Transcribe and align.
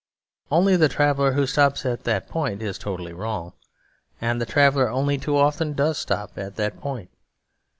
Only 0.49 0.75
the 0.77 0.89
traveller 0.89 1.33
who 1.33 1.45
stops 1.45 1.85
at 1.85 2.05
that 2.05 2.27
point 2.27 2.63
is 2.63 2.79
totally 2.79 3.13
wrong; 3.13 3.53
and 4.19 4.41
the 4.41 4.47
traveller 4.47 4.89
only 4.89 5.19
too 5.19 5.37
often 5.37 5.73
does 5.73 5.99
stop 5.99 6.39
at 6.39 6.55
that 6.55 6.79
point. 6.79 7.11